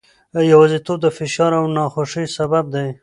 یوازیتوب 0.51 0.97
د 1.01 1.07
فشار 1.17 1.51
او 1.59 1.65
ناخوښۍ 1.75 2.25
سبب 2.37 2.65
دی. 2.73 2.87